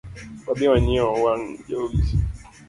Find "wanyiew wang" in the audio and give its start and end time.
0.71-1.43